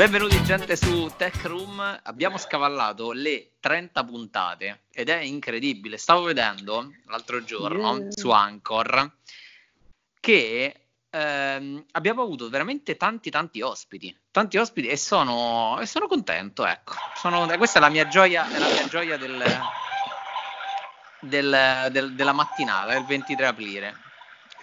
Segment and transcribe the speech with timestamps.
[0.00, 6.90] Benvenuti gente su Tech Room, abbiamo scavallato le 30 puntate ed è incredibile, stavo vedendo
[7.08, 8.10] l'altro giorno yeah.
[8.10, 9.12] su Anchor
[10.18, 16.64] che ehm, abbiamo avuto veramente tanti tanti ospiti, tanti ospiti e sono, e sono contento,
[16.64, 19.44] ecco, sono, questa è la mia gioia, è la mia gioia del,
[21.20, 24.09] del, del, della mattinata, il 23 aprile.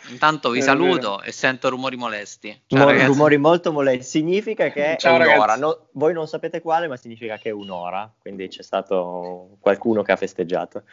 [0.10, 2.64] Intanto vi saluto e sento rumori molesti.
[2.68, 4.04] Ciao, Mo- rumori molto molesti.
[4.04, 5.56] Significa che Ciao, è un'ora.
[5.56, 8.12] No, voi non sapete quale, ma significa che è un'ora.
[8.18, 10.84] Quindi c'è stato qualcuno che ha festeggiato.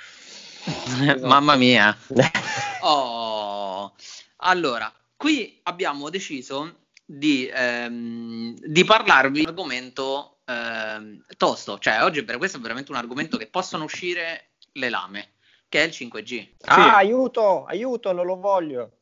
[1.23, 1.97] Mamma mia.
[2.83, 3.93] oh.
[4.39, 11.79] Allora, qui abbiamo deciso di, ehm, di parlarvi di un argomento ehm, tosto.
[11.79, 15.33] Cioè, oggi per questo è veramente un argomento che possono uscire le lame,
[15.69, 16.49] che è il 5G.
[16.63, 16.81] Ah, sì.
[16.81, 18.99] aiuto, aiuto, non lo voglio.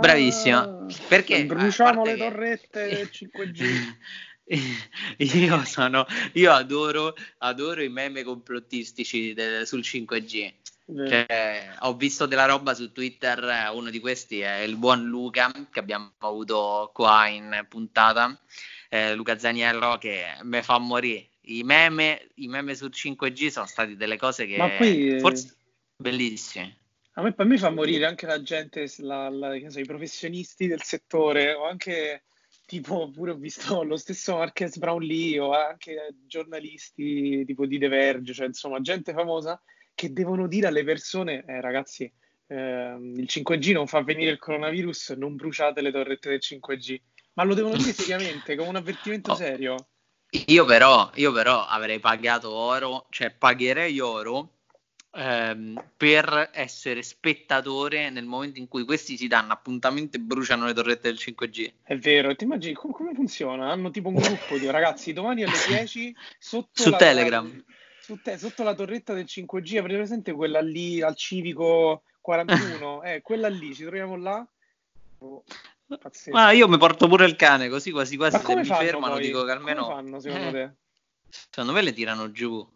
[0.00, 0.60] Bravissima.
[0.60, 3.96] Ah, Perché bruciamo le torrette 5G.
[5.18, 10.54] io sono io adoro, adoro i meme complottistici de, sul 5G.
[11.06, 15.80] Cioè, ho visto della roba su Twitter, uno di questi è il buon Luca che
[15.80, 18.40] abbiamo avuto qua in puntata,
[18.88, 21.28] eh, Luca Zaniello che mi fa morire.
[21.42, 25.56] I meme, I meme sul 5G sono stati delle cose che poi, forse
[25.94, 26.77] bellissime.
[27.18, 30.82] A me, a me fa morire anche la gente, la, la, so, i professionisti del
[30.82, 32.22] settore, o anche
[32.64, 38.34] tipo pure ho visto lo stesso Marques Brownlee o anche giornalisti tipo di The Verge,
[38.34, 39.60] cioè insomma gente famosa
[39.94, 42.04] che devono dire alle persone, eh, ragazzi,
[42.46, 47.00] eh, il 5G non fa venire il coronavirus, non bruciate le torrette del 5G.
[47.32, 49.34] Ma lo devono dire seriamente, come un avvertimento oh.
[49.34, 49.74] serio.
[50.46, 54.57] Io però, io però avrei pagato oro, cioè pagherei oro
[55.12, 60.74] ehm, per essere spettatore nel momento in cui questi si danno appuntamento e bruciano le
[60.74, 61.72] torrette del 5G.
[61.82, 63.70] È vero, ti immagini come, come funziona?
[63.70, 67.64] Hanno tipo un gruppo di ragazzi domani alle 10 sotto su la, Telegram.
[68.00, 73.02] Su te, sotto la torretta del 5G, avrete presente quella lì al civico 41?
[73.04, 74.46] eh, quella lì, ci troviamo là.
[75.20, 75.42] Oh,
[76.30, 79.22] Ma io mi porto pure il cane, così quasi quasi se mi fermano poi?
[79.22, 79.82] dico che almeno...
[79.82, 80.52] Come fanno secondo eh.
[80.52, 80.72] te?
[81.28, 82.66] Secondo me le tirano giù.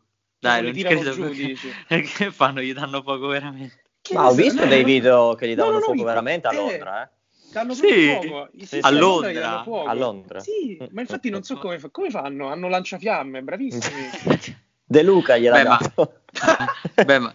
[0.42, 1.56] Dai, non credo giù, che...
[2.02, 3.80] che fanno, gli danno poco veramente.
[4.02, 6.52] Che Ma ho visto no, dei video che gli davano no, no, fuoco veramente a
[6.52, 7.08] Londra, eh.
[7.52, 8.50] Danno sì, fuoco.
[8.60, 9.62] Sì, a Londra.
[9.62, 10.40] A Londra.
[10.40, 14.10] Sì, ma infatti non so come, come fanno, hanno lanciafiamme, bravissimi.
[14.84, 16.22] De Luca gliel'ha Beh, dato.
[16.40, 16.66] Ma...
[17.04, 17.34] Beh, ma...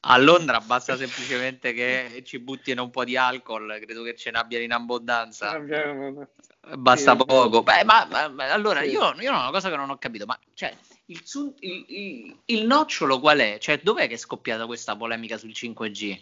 [0.00, 4.64] A Londra basta semplicemente che ci buttino un po' di alcol, credo che ce n'abbiano
[4.64, 5.60] in abbondanza.
[6.78, 7.62] Basta poco.
[7.62, 8.88] Beh, ma, ma, ma allora sì.
[8.88, 10.74] io, io ho una cosa che non ho capito, ma cioè,
[11.10, 11.22] il,
[11.60, 13.58] il, il, il, nocciolo qual è?
[13.58, 16.20] Cioè, dov'è che è scoppiata questa polemica sul 5G?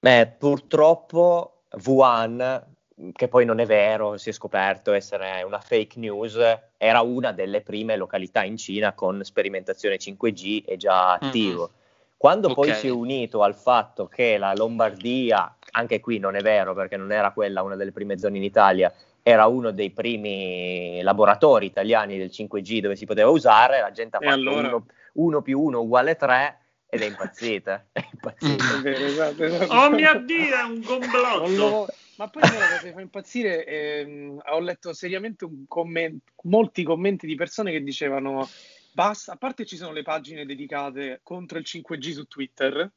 [0.00, 2.64] Beh, purtroppo Wuhan,
[3.12, 6.38] che poi non è vero, si è scoperto essere una fake news,
[6.76, 11.62] era una delle prime località in Cina con sperimentazione 5G e già attivo.
[11.62, 11.82] Mm-hmm.
[12.16, 12.64] Quando okay.
[12.64, 16.96] poi si è unito al fatto che la Lombardia, anche qui non è vero perché
[16.96, 18.90] non era quella una delle prime zone in Italia,
[19.26, 24.20] era uno dei primi laboratori italiani del 5G dove si poteva usare, la gente ha
[24.20, 24.82] fatto allora?
[25.14, 27.86] 1 più 1 uguale 3 ed è impazzita.
[27.90, 28.80] È impazzita.
[28.82, 29.72] Vero, esatto, esatto.
[29.72, 31.86] Oh mio Dio, è un complotto!
[32.16, 37.34] Ma poi una cosa che fa impazzire, ehm, ho letto seriamente comment- molti commenti di
[37.34, 38.46] persone che dicevano,
[38.92, 42.92] basta, a parte ci sono le pagine dedicate contro il 5G su Twitter,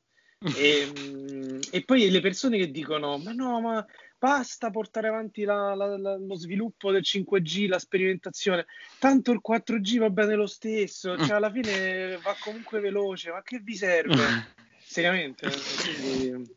[0.56, 3.86] e, ehm, e, poi le persone che dicono, ma no, ma
[4.18, 8.66] basta portare avanti la, la, la, lo sviluppo del 5G, la sperimentazione,
[9.00, 13.60] tanto il 4G va bene lo stesso, cioè alla fine va comunque veloce, ma che
[13.60, 14.56] vi serve?
[14.84, 15.50] Seriamente?
[16.02, 16.56] Quindi...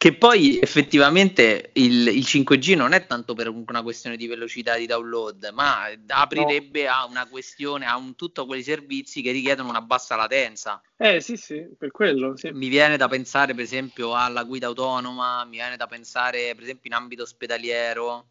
[0.00, 4.86] Che poi effettivamente il, il, 5G non è tanto per una questione di velocità di
[4.86, 6.90] download, ma aprirebbe no.
[6.90, 10.80] a una questione, a un, tutti quei servizi che richiedono una bassa latenza.
[10.96, 12.34] Eh sì, sì, per quello.
[12.34, 12.48] Sì.
[12.50, 16.88] Mi viene da pensare per esempio alla guida autonoma, mi viene da pensare per esempio
[16.88, 18.28] in ambito ospedaliero.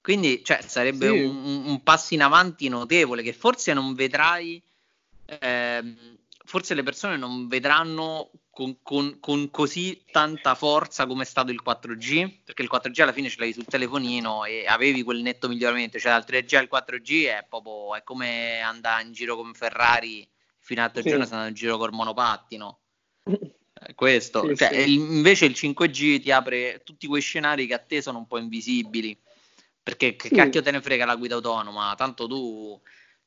[0.00, 1.22] Quindi cioè, sarebbe sì.
[1.24, 4.62] un, un, passo in avanti notevole che forse non vedrai.
[5.40, 6.16] Ehm,
[6.46, 11.60] forse le persone non vedranno con, con, con, così tanta forza come è stato il
[11.64, 15.98] 4G, perché il 4G alla fine ce l'avevi sul telefonino e avevi quel netto miglioramento,
[15.98, 20.26] cioè dal 3G al 4G è proprio è come andare in giro con Ferrari
[20.58, 21.08] fino all'altro sì.
[21.10, 22.80] giorno sta andando in giro col monopattino.
[23.94, 24.94] Questo, sì, cioè, sì.
[24.94, 29.16] invece il 5G ti apre tutti quei scenari che a te sono un po' invisibili,
[29.82, 32.80] perché che cacchio te ne frega la guida autonoma, tanto tu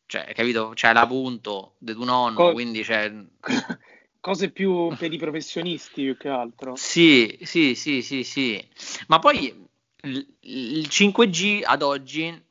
[0.09, 0.71] cioè, capito?
[0.73, 3.13] C'è la punto di tuo nonno, Co- quindi c'è...
[4.19, 6.75] Cose più per i professionisti più che altro.
[6.75, 8.67] Sì, sì, sì, sì, sì.
[9.07, 9.67] Ma poi
[10.01, 12.47] il, il 5G ad oggi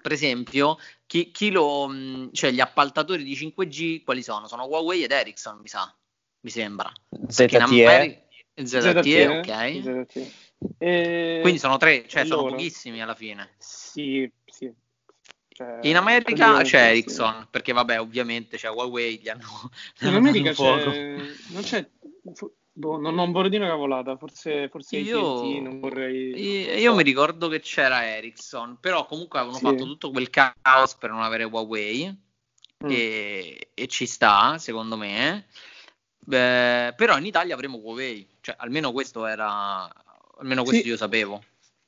[0.00, 4.46] per esempio, chi, chi lo, mm, cioè gli appaltatori di 5G quali sono?
[4.46, 5.92] Sono Huawei ed Ericsson, mi sa,
[6.40, 6.90] mi sembra.
[7.28, 8.26] ZTE.
[8.54, 10.06] ZTE, ok.
[10.06, 10.32] ZTE.
[10.78, 11.38] E...
[11.40, 12.54] Quindi sono tre, cioè sono loro.
[12.54, 13.50] pochissimi alla fine.
[13.58, 14.30] Sì.
[15.80, 17.46] Cioè, in America c'è Ericsson, sì.
[17.50, 19.70] perché vabbè, ovviamente c'è Huawei, gli hanno...
[20.00, 21.16] In America c'è...
[21.48, 21.88] non c'è...
[22.74, 26.30] Boh, non, non, vorrei dire una cavolata, forse, forse io, non vorrei...
[26.34, 29.64] Io, io mi ricordo che c'era Ericsson, però comunque avevano sì.
[29.66, 32.08] fatto tutto quel caos per non avere Huawei
[32.84, 32.90] mm.
[32.90, 35.48] e, e, ci sta, secondo me.
[36.18, 39.92] Beh, però in Italia avremo Huawei, cioè almeno questo era,
[40.38, 40.88] almeno questo sì.
[40.88, 41.42] io sapevo.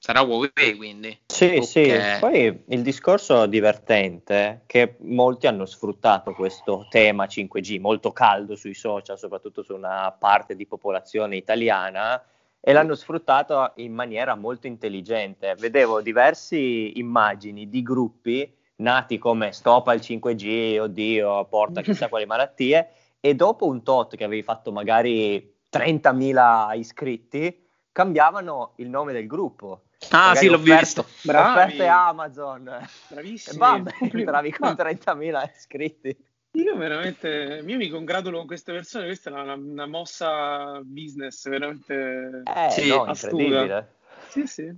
[0.04, 1.18] Sarà Huawei quindi.
[1.24, 1.62] Sì, okay.
[1.62, 1.92] sì.
[2.20, 8.74] Poi il discorso divertente è che molti hanno sfruttato questo tema 5G molto caldo sui
[8.74, 12.22] social, soprattutto su una parte di popolazione italiana,
[12.60, 15.54] e l'hanno sfruttato in maniera molto intelligente.
[15.54, 22.90] Vedevo diverse immagini di gruppi nati come stop al 5G, oddio, porta chissà quali malattie,
[23.20, 29.83] e dopo un tot che avevi fatto magari 30.000 iscritti, cambiavano il nome del gruppo.
[30.10, 31.06] Ah, Magari sì, l'ho offerte, visto.
[31.22, 31.58] Bravi.
[31.58, 32.88] Offerte Amazon.
[33.08, 33.54] Bravissimi.
[33.54, 36.16] E bam, entravi con 30.000 iscritti.
[36.52, 42.42] Io veramente, io mi congratulo con queste persone, questa è una, una mossa business veramente
[42.44, 43.96] eh, sì, no, incredibile.
[44.28, 44.72] Sì, sì.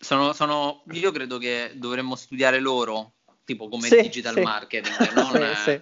[0.00, 3.12] Sono, sono, io credo che dovremmo studiare loro,
[3.44, 4.40] tipo come sì, digital sì.
[4.40, 5.80] marketing, non, sì,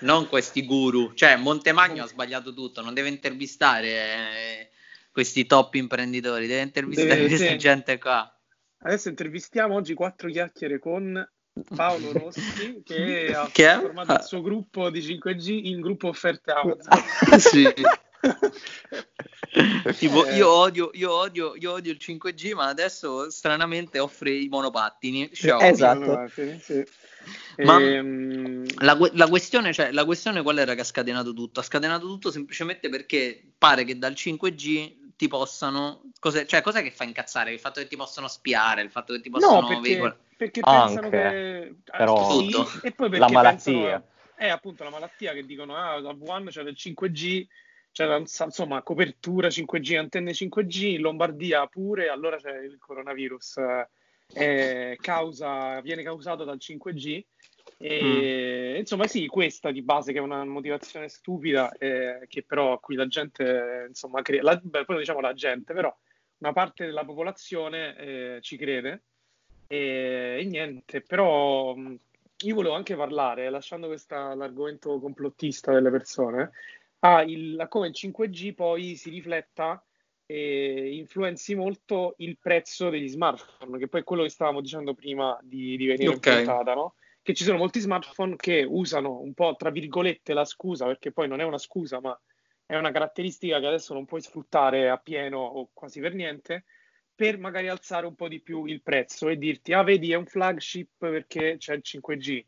[0.00, 1.14] non, questi guru.
[1.14, 4.70] Cioè, Montemagno ha sbagliato tutto, non deve intervistare...
[5.16, 7.56] Eh, questi top imprenditori, deve intervistare deve, questa sì.
[7.56, 8.30] gente qua.
[8.80, 11.26] Adesso intervistiamo oggi quattro chiacchiere con
[11.74, 16.92] Paolo Rossi che ha che formato il suo gruppo di 5G in gruppo offerte Amazon.
[17.40, 17.72] sì.
[19.96, 25.32] tipo io odio, io, odio, io odio il 5G ma adesso stranamente offre i monopattini
[25.32, 25.60] Ciao.
[25.60, 26.84] esatto sì.
[27.58, 28.66] Ma ehm...
[28.78, 31.60] la, la, questione, cioè, la questione qual era che ha scatenato tutto?
[31.60, 36.02] Ha scatenato tutto semplicemente perché pare che dal 5G ti possano.
[36.20, 37.52] Cos'è, cioè, cos'è che fa incazzare?
[37.52, 41.06] Il fatto che ti possono spiare, il fatto che ti possano no, perché, perché pensano
[41.06, 41.90] Anche, che.
[41.96, 42.52] Però, sì,
[42.82, 44.06] e poi la malattia.
[44.34, 47.46] è appunto la malattia che dicono: ah, a Wuhan c'è del 5G,
[47.90, 53.60] c'è insomma copertura 5G, antenne 5G, in Lombardia pure, allora c'è il coronavirus.
[54.34, 57.24] Eh, causa, viene causato dal 5G
[57.78, 58.78] e, mm.
[58.78, 63.06] Insomma, sì, questa di base che è una motivazione stupida, eh, che però qui la
[63.06, 65.94] gente, insomma, cre- la, beh, poi diciamo la gente, però
[66.38, 69.04] una parte della popolazione eh, ci crede
[69.66, 76.50] e, e, niente, però io volevo anche parlare, lasciando questa, l'argomento complottista delle persone,
[77.00, 79.82] a, il, a come il 5G poi si rifletta
[80.26, 85.38] e influenzi molto il prezzo degli smartphone, che poi è quello che stavamo dicendo prima
[85.42, 86.40] di, di venire okay.
[86.40, 86.94] in puntata, no?
[87.26, 91.26] Che ci sono molti smartphone che usano un po' tra virgolette la scusa, perché poi
[91.26, 92.16] non è una scusa, ma
[92.64, 96.66] è una caratteristica che adesso non puoi sfruttare a pieno o quasi per niente,
[97.16, 100.26] per magari alzare un po' di più il prezzo e dirti, ah vedi, è un
[100.26, 102.44] flagship perché c'è il 5G.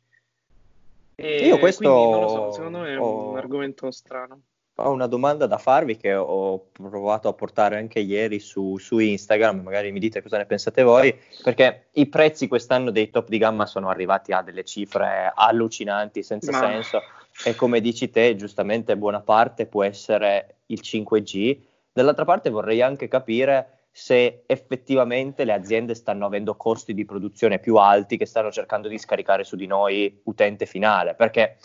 [1.17, 1.91] E Io questo...
[1.91, 4.43] Quindi, non lo so, secondo me è un argomento strano
[4.81, 9.61] ho una domanda da farvi che ho provato a portare anche ieri su, su, Instagram,
[9.61, 13.67] magari mi dite cosa ne pensate voi, perché i prezzi quest'anno dei top di gamma
[13.67, 16.59] sono arrivati a delle cifre allucinanti, senza Ma...
[16.59, 17.03] senso,
[17.45, 21.59] e come dici te, giustamente buona parte può essere il 5G.
[21.93, 27.77] Dall'altra parte vorrei anche capire se effettivamente le aziende stanno avendo costi di produzione più
[27.77, 31.57] alti che stanno cercando di scaricare su di noi utente finale, perché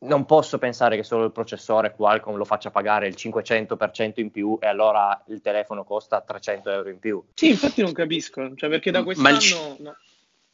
[0.00, 4.58] non posso pensare che solo il processore Qualcomm lo faccia pagare il 500% in più
[4.60, 7.22] e allora il telefono costa 300 euro in più.
[7.34, 9.82] Sì, infatti non capisco, cioè perché da quest'anno il...
[9.82, 9.96] no,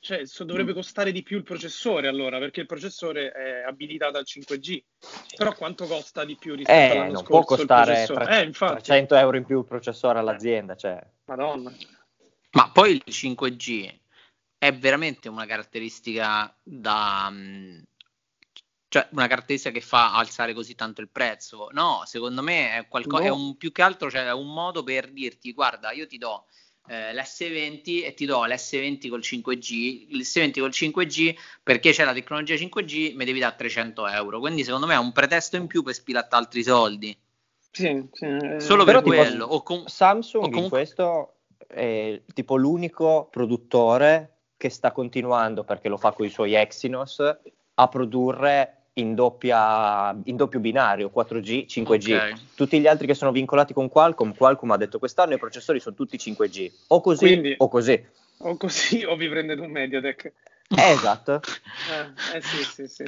[0.04, 4.24] cioè, so, dovrebbe costare di più il processore allora, perché il processore è abilitato al
[4.26, 4.82] 5G,
[5.34, 7.30] però quanto costa di più rispetto eh, all'anno non scorso?
[7.30, 11.02] può costare tre, eh, 300 euro in più il processore all'azienda, cioè.
[11.24, 11.72] Madonna.
[12.52, 13.98] Ma poi il 5G
[14.58, 17.78] è veramente una caratteristica da mm,
[18.94, 21.68] cioè una caratteristica che fa alzare così tanto il prezzo.
[21.72, 23.24] No, secondo me è, qualco- no.
[23.24, 26.44] è un, più che altro cioè, un modo per dirti guarda, io ti do
[26.86, 32.54] eh, l'S20 e ti do l'S20 col 5G, l'S20 col 5G perché c'è la tecnologia
[32.54, 34.38] 5G, mi devi dare 300 euro.
[34.38, 37.18] Quindi secondo me è un pretesto in più per spilattare altri soldi.
[37.72, 39.46] Sì, sì, eh, Solo per quello.
[39.46, 45.96] O com- Samsung com- in questo è tipo l'unico produttore che sta continuando, perché lo
[45.96, 47.20] fa con i suoi Exynos,
[47.74, 52.14] a produrre in, doppia, in doppio binario, 4G, 5G.
[52.14, 52.34] Okay.
[52.54, 55.94] Tutti gli altri che sono vincolati con Qualcomm, Qualcomm ha detto quest'anno i processori sono
[55.94, 58.04] tutti 5G, o così Quindi, o così.
[58.38, 60.32] O così o vi prendete un Mediatek.
[60.76, 61.40] Eh, esatto.
[61.90, 63.04] eh, eh sì, sì, sì.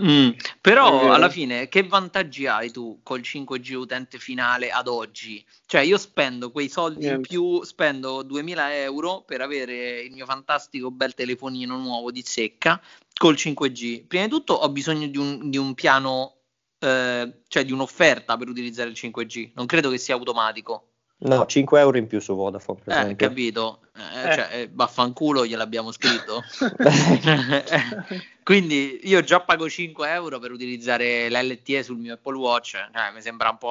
[0.00, 0.30] Mm,
[0.60, 5.44] però alla fine che vantaggi hai tu col 5G utente finale ad oggi?
[5.66, 7.16] Cioè io spendo quei soldi Niente.
[7.16, 12.80] in più, spendo 2000 euro per avere il mio fantastico bel telefonino nuovo di secca
[13.18, 14.06] col 5G.
[14.06, 16.36] Prima di tutto ho bisogno di un, di un piano,
[16.78, 20.84] eh, cioè di un'offerta per utilizzare il 5G, non credo che sia automatico.
[21.20, 22.80] No, 5 euro in più su Vodafone.
[22.84, 23.80] Per eh, capito.
[23.96, 24.34] Eh, eh.
[24.34, 26.44] Cioè, eh, vaffanculo gliel'abbiamo scritto.
[28.44, 32.74] Quindi io già pago 5 euro per utilizzare l'LTE sul mio Apple Watch.
[32.74, 33.66] Eh, mi sembra un po'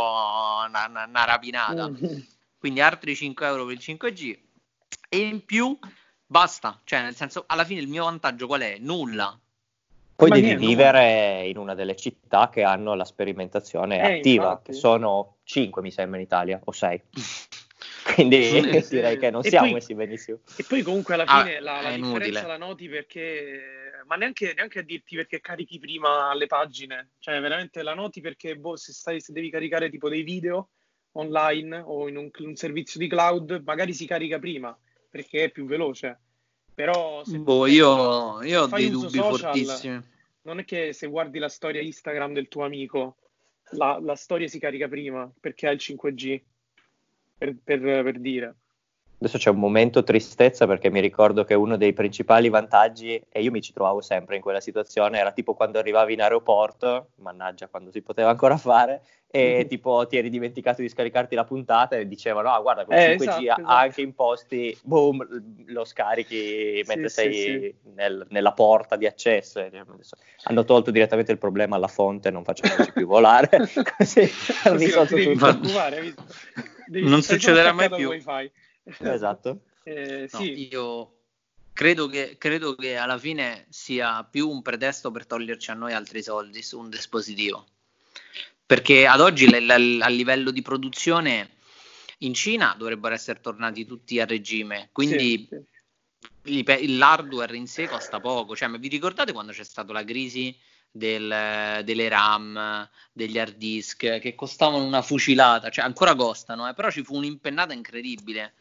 [0.67, 1.89] una, una, una rapinata.
[2.59, 4.37] Quindi altri 5 euro per il 5G.
[5.07, 5.77] E in più
[6.27, 6.79] basta.
[6.83, 8.77] Cioè, nel senso, alla fine il mio vantaggio qual è?
[8.79, 9.39] Nulla.
[10.15, 14.71] Poi devi vivere in una delle città che hanno la sperimentazione eh, attiva, infatti.
[14.71, 17.01] che sono 5 mi sembra in Italia, o 6.
[18.15, 18.81] Quindi sì.
[18.95, 20.39] direi che non e siamo poi, messi benissimo.
[20.55, 23.61] E poi comunque alla ah, fine ah, la, la differenza la noti perché,
[24.07, 28.55] ma neanche, neanche, a dirti perché carichi prima le pagine, cioè veramente la noti perché
[28.55, 30.69] boh, se, stai, se devi caricare tipo dei video
[31.11, 34.75] online o in un, un servizio di cloud, magari si carica prima
[35.09, 36.19] perché è più veloce
[36.77, 39.99] però se boh, io, io ho dei dubbi social, fortissimi.
[40.43, 43.17] Non è che se guardi la storia Instagram del tuo amico,
[43.71, 46.39] la, la storia si carica prima perché ha il 5G,
[47.35, 48.57] per, per, per dire.
[49.19, 53.49] Adesso c'è un momento tristezza perché mi ricordo che uno dei principali vantaggi, e io
[53.49, 57.89] mi ci trovavo sempre in quella situazione, era tipo quando arrivavi in aeroporto, mannaggia quando
[57.89, 59.67] si poteva ancora fare, e mm-hmm.
[59.67, 63.21] tipo ti eri dimenticato di scaricarti la puntata e dicevano, ah guarda, con eh, 5G
[63.21, 63.61] esatto, esatto.
[63.65, 65.27] anche in posti, boom,
[65.65, 67.75] lo scarichi mentre sì, sei sì, sì.
[67.95, 69.67] Nel, nella porta di accesso.
[70.43, 73.49] Hanno tolto direttamente il problema alla fonte, non facciamoci più volare,
[73.97, 74.29] così
[74.63, 75.59] hanno risolto tutto.
[77.01, 78.09] non succederà mai più.
[78.09, 78.51] Wifi.
[78.99, 79.61] Esatto.
[79.87, 80.67] Eh, no, sì.
[80.69, 81.17] Io
[81.71, 86.21] credo che, credo che alla fine sia più un pretesto per toglierci a noi altri
[86.21, 87.65] soldi su un dispositivo.
[88.65, 91.51] Perché ad oggi l- l- a livello di produzione
[92.19, 95.47] in Cina dovrebbero essere tornati tutti a regime, quindi
[96.43, 96.97] sì, sì.
[96.97, 98.57] l'hardware in sé costa poco.
[98.57, 100.53] Cioè, vi ricordate quando c'è stata la crisi
[100.91, 105.69] del, delle RAM, degli hard disk che costavano una fucilata?
[105.69, 108.53] Cioè, ancora costano, eh, però ci fu un'impennata incredibile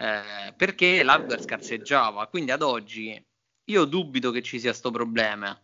[0.00, 2.26] eh, perché l'hardware scarseggiava.
[2.28, 3.22] Quindi ad oggi
[3.64, 5.58] io dubito che ci sia questo problema,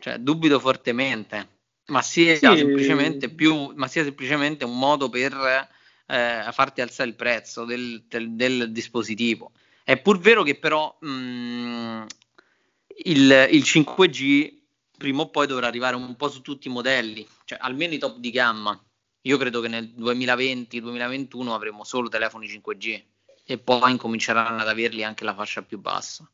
[0.00, 2.56] cioè dubito fortemente, ma sia, sì.
[2.56, 5.68] semplicemente, più, ma sia semplicemente un modo per
[6.06, 9.52] eh, farti alzare il prezzo del, del, del, dispositivo.
[9.84, 12.02] È pur vero che però mh, mm,
[13.04, 14.54] il, il 5G
[14.98, 18.18] prima o poi dovrà arrivare un po' su tutti i modelli, cioè almeno i top
[18.18, 18.78] di gamma.
[19.22, 23.02] Io credo che nel 2020-2021 avremo solo telefoni 5G
[23.46, 26.28] e poi incominceranno ad averli anche la fascia più bassa.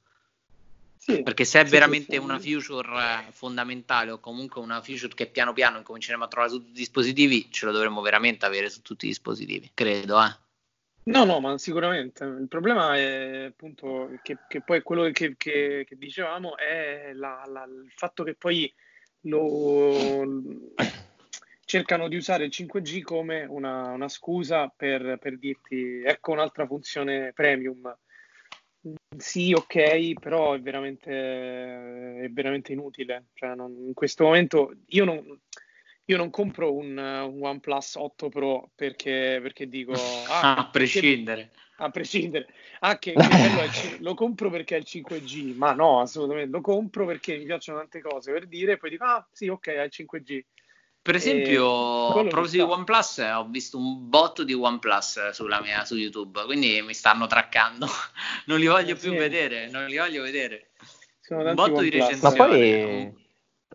[0.97, 5.15] Sì, Perché se è sì, veramente sì, una feature eh, fondamentale o comunque una feature
[5.15, 8.71] che piano piano incominceremo a trovare su tutti i dispositivi, ce lo dovremmo veramente avere
[8.71, 10.23] su tutti i dispositivi, credo.
[10.23, 10.37] Eh.
[11.05, 12.23] No, no, ma sicuramente.
[12.25, 17.65] Il problema è appunto che, che poi quello che, che, che dicevamo è la, la,
[17.65, 18.73] il fatto che poi
[19.23, 20.23] lo,
[21.73, 27.33] cercano di usare il 5G come una, una scusa per, per, dirti ecco un'altra funzione
[27.33, 27.97] premium.
[29.17, 31.11] Sì, ok, però è veramente,
[32.25, 33.29] è veramente inutile.
[33.33, 35.41] Cioè, non, in questo momento io non,
[36.05, 39.93] io non compro un, un, OnePlus 8 Pro perché, perché dico...
[40.29, 41.53] Ah, a prescindere.
[41.55, 42.49] Perché, a prescindere.
[42.81, 46.51] Ah, che, che lo compro perché è il 5G, ma no, assolutamente.
[46.51, 49.69] Lo compro perché mi piacciono tante cose per dire e poi dico, ah, sì, ok,
[49.69, 50.45] è il 5G.
[51.03, 55.97] Per esempio, a proposito di OnePlus, ho visto un botto di OnePlus sulla mia, su
[55.97, 57.89] YouTube, quindi mi stanno traccando.
[58.47, 59.17] non li voglio eh, più sì.
[59.17, 60.71] vedere, non li voglio vedere.
[61.31, 61.83] un botto OnePlus.
[61.83, 62.39] di recensioni.
[62.39, 63.15] Ma poi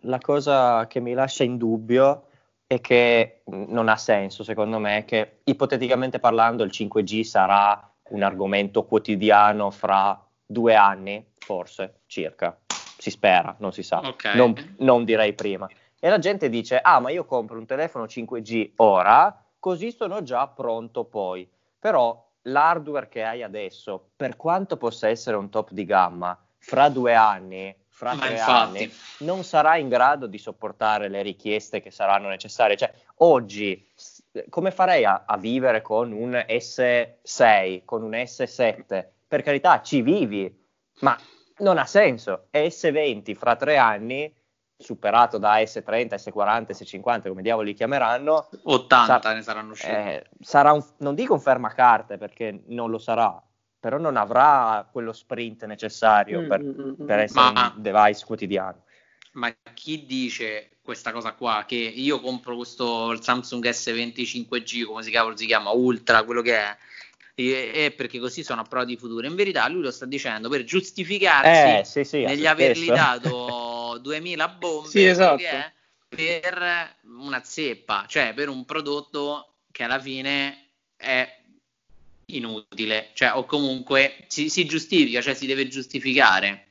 [0.08, 2.28] la cosa che mi lascia in dubbio
[2.66, 8.86] è che non ha senso, secondo me, che ipoteticamente parlando il 5G sarà un argomento
[8.86, 12.58] quotidiano fra due anni, forse, circa.
[12.66, 14.00] Si spera, non si sa.
[14.00, 14.34] Okay.
[14.34, 15.68] Non, non direi prima
[16.00, 20.46] e la gente dice, ah ma io compro un telefono 5G ora, così sono già
[20.46, 21.48] pronto poi.
[21.78, 27.14] Però l'hardware che hai adesso, per quanto possa essere un top di gamma, fra due
[27.14, 28.78] anni, fra ma tre infatti.
[28.78, 32.76] anni, non sarà in grado di sopportare le richieste che saranno necessarie.
[32.76, 33.88] Cioè, oggi,
[34.48, 39.06] come farei a, a vivere con un S6, con un S7?
[39.26, 40.66] Per carità, ci vivi,
[41.00, 41.18] ma
[41.58, 42.46] non ha senso.
[42.52, 44.32] S20 fra tre anni
[44.78, 48.48] superato da S30, S40, S50, come diavolo li chiameranno.
[48.62, 49.92] 80 sar- ne saranno usciti.
[49.92, 53.42] Eh, sarà un, non dico un fermacarte perché non lo sarà,
[53.80, 58.24] però non avrà quello sprint necessario per, mm, mm, mm, per essere ma, un device
[58.24, 58.84] quotidiano.
[59.32, 65.36] Ma chi dice questa cosa qua, che io compro questo Samsung S25G, come si chiama,
[65.36, 66.76] si chiama Ultra, quello che è,
[67.34, 69.26] e perché così sono a prova di futuro.
[69.26, 73.28] In verità lui lo sta dicendo per giustificarsi eh, sì, sì, negli avergli dato
[73.98, 75.42] 2000 bombe sì, esatto.
[76.08, 81.36] per una zeppa, cioè per un prodotto che alla fine è
[82.26, 86.66] inutile, cioè o comunque si, si giustifica, cioè si deve giustificare.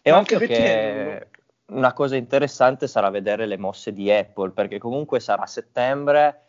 [0.00, 1.30] E anche perché
[1.66, 6.40] una cosa interessante sarà vedere le mosse di Apple, perché comunque sarà settembre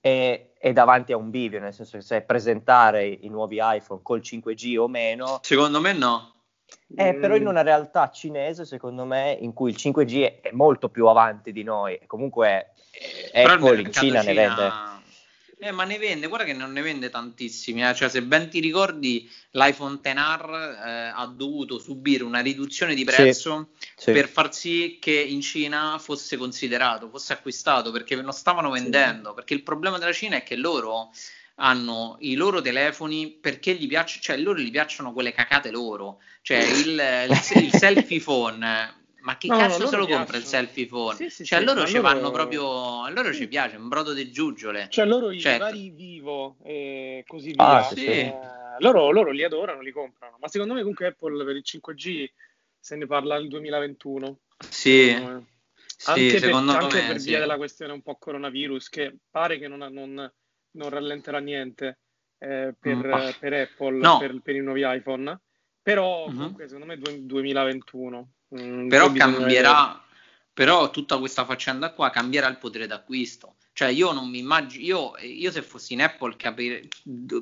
[0.00, 4.20] e è davanti a un bivio, nel senso che se presentare i nuovi iPhone col
[4.20, 5.40] 5G o meno...
[5.42, 6.34] Secondo me no.
[6.94, 11.06] È però in una realtà cinese, secondo me, in cui il 5G è molto più
[11.06, 11.98] avanti di noi.
[12.06, 12.72] Comunque
[13.32, 14.90] eh, Apple in Cina, Cina ne vende
[15.62, 17.88] eh, ma ne vende, guarda che non ne vende tantissimi.
[17.88, 17.94] Eh.
[17.94, 23.68] Cioè, se ben ti ricordi, l'iPhone XR eh, ha dovuto subire una riduzione di prezzo
[23.78, 24.12] sì, sì.
[24.12, 29.28] per far sì che in Cina fosse considerato, fosse acquistato, perché non stavano vendendo.
[29.28, 29.34] Sì.
[29.36, 31.12] Perché il problema della Cina è che loro
[31.56, 36.20] hanno i loro telefoni perché gli piacciono, cioè loro gli piacciono quelle cacate loro.
[36.42, 36.88] Cioè il,
[37.28, 41.16] il, il selfie phone ma che no, cazzo no, se lo compra il selfie phone?
[41.16, 42.08] Sì, sì, cioè, sì, a loro ci loro...
[42.08, 43.02] vanno proprio.
[43.02, 44.88] A loro ci piace, un brodo di giuggiole.
[44.90, 45.64] Cioè, loro i certo.
[45.64, 47.88] vari vivo e così via.
[47.88, 48.34] Ah, eh,
[48.80, 50.36] loro, loro, li adorano, li comprano.
[50.40, 52.30] Ma secondo me, comunque, Apple per il 5G
[52.80, 54.38] se ne parla nel 2021.
[54.68, 55.10] Sì.
[56.04, 60.32] Anche per, anche per via della questione un po' coronavirus, che pare che non, non,
[60.72, 61.98] non rallenterà niente
[62.38, 63.30] eh, per, mm.
[63.38, 64.18] per, Apple, no.
[64.18, 65.40] per, per, i nuovi iPhone.
[65.82, 66.36] Però, mm-hmm.
[66.36, 68.32] comunque, secondo me, 2021.
[68.60, 70.04] Mm, però cambierà,
[70.52, 73.56] però tutta questa faccenda qua cambierà il potere d'acquisto.
[73.74, 76.88] Cioè io non mi immagino, io, io se fossi in Apple, capire,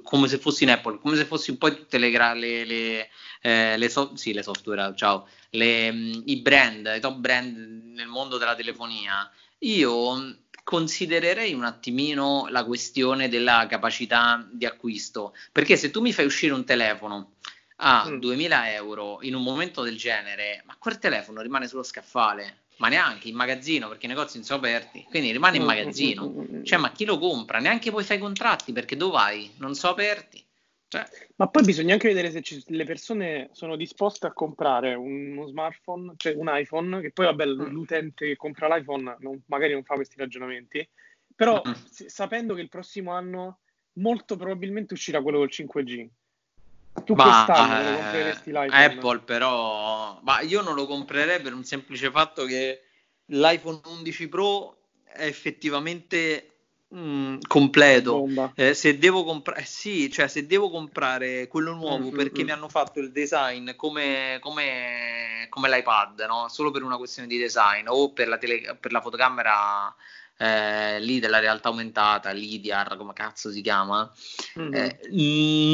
[0.05, 3.09] come se fossi in Apple, come se fossi poi tutte le, le, le,
[3.43, 7.57] eh, le, so, sì, le software, ciao, le, mm, i brand, i top brand
[7.95, 10.39] nel mondo della telefonia, io
[10.71, 16.55] considererei un attimino la questione della capacità di acquisto, perché se tu mi fai uscire
[16.55, 17.33] un telefono
[17.79, 18.21] a mm.
[18.21, 23.27] 2000 euro in un momento del genere, ma quel telefono rimane sullo scaffale, ma neanche
[23.27, 26.29] in magazzino perché i negozi non sono aperti, quindi rimane in mm, mm, magazzino.
[26.29, 27.59] Mm, cioè, ma chi lo compra?
[27.59, 29.53] Neanche poi fai i contratti perché dove vai?
[29.57, 30.41] Non sono aperti.
[30.91, 31.09] Cioè.
[31.37, 36.15] Ma poi bisogna anche vedere se ci, le persone sono disposte a comprare uno smartphone,
[36.17, 40.17] cioè un iPhone, che poi vabbè l'utente che compra l'iPhone non, magari non fa questi
[40.19, 40.87] ragionamenti,
[41.33, 41.73] però mm.
[41.85, 43.61] sapendo che il prossimo anno
[43.95, 46.09] molto probabilmente uscirà quello col 5G
[47.05, 48.85] tu ma, quest'anno eh, compreresti l'iPhone?
[48.85, 52.83] Apple però, ma io non lo comprerei per un semplice fatto che
[53.27, 56.50] l'iPhone 11 Pro è effettivamente
[56.95, 58.27] mm, completo.
[58.55, 62.17] Eh, se devo comprare, eh, sì, cioè se devo comprare quello nuovo mm-hmm.
[62.17, 62.47] perché mm.
[62.47, 66.49] mi hanno fatto il design come, come, come l'iPad, no?
[66.49, 69.95] solo per una questione di design o per la, tele, per la fotocamera
[70.37, 74.11] eh, lì della realtà aumentata, l'IDIAR, come cazzo si chiama,
[74.59, 74.75] mm-hmm.
[74.75, 75.01] eh,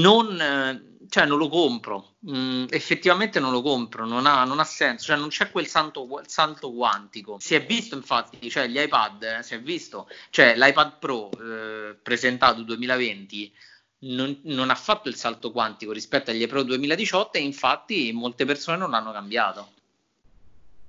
[0.00, 5.06] non cioè non lo compro, mm, effettivamente non lo compro, non ha, non ha senso,
[5.06, 7.36] cioè non c'è quel santo, salto quantico.
[7.40, 11.96] Si è visto infatti, cioè gli iPad, eh, si è visto, cioè l'iPad Pro eh,
[12.02, 13.52] presentato 2020
[13.98, 18.76] non, non, ha fatto il salto quantico rispetto agli Pro 2018 e infatti molte persone
[18.76, 19.68] non l'hanno cambiato.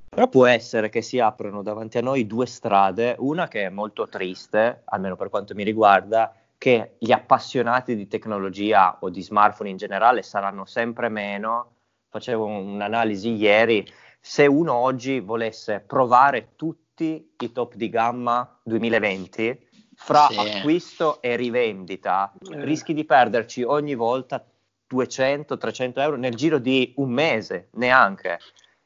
[0.10, 4.08] Però può essere che si aprono davanti a noi due strade, una che è molto
[4.08, 9.78] triste, almeno per quanto mi riguarda, che gli appassionati di tecnologia o di smartphone in
[9.78, 11.74] generale saranno sempre meno.
[12.10, 13.88] Facevo un'analisi ieri,
[14.20, 20.40] se uno oggi volesse provare tutti i top di gamma 2020, fra sì.
[20.40, 22.64] acquisto e rivendita, eh.
[22.64, 24.44] rischi di perderci ogni volta
[24.90, 28.40] 200-300 euro nel giro di un mese, neanche.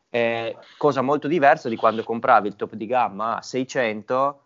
[0.10, 4.44] Eh, cosa molto diversa di quando compravi il top di gamma a 600,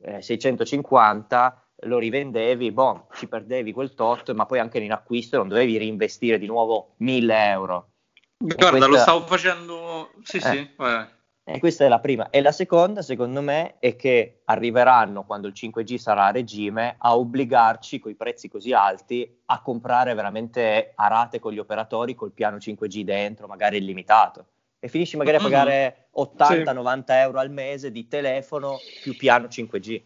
[0.00, 5.48] eh, 650 lo rivendevi, boh, ci perdevi quel tot, ma poi anche in acquisto non
[5.48, 7.88] dovevi reinvestire di nuovo 1000 euro.
[8.36, 8.86] Guarda, questa...
[8.88, 10.40] lo stavo facendo, sì, eh.
[10.40, 11.06] sì, vai.
[11.46, 12.30] E questa è la prima.
[12.30, 17.16] E la seconda, secondo me, è che arriveranno, quando il 5G sarà a regime, a
[17.18, 22.32] obbligarci, con i prezzi così alti, a comprare veramente a rate con gli operatori col
[22.32, 24.46] piano 5G dentro, magari illimitato.
[24.80, 27.12] E finisci magari a pagare 80-90 sì.
[27.12, 30.02] euro al mese di telefono più piano 5G.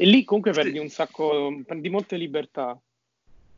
[0.00, 2.80] E lì comunque perdi un sacco, perdi molte libertà.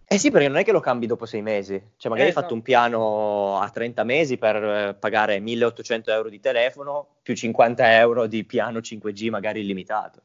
[0.06, 2.40] Eh sì, perché non è che lo cambi dopo sei mesi, cioè magari eh, hai
[2.40, 7.98] fatto un piano a 30 mesi per eh, pagare 1800 euro di telefono più 50
[7.98, 10.22] euro di piano 5G magari illimitato.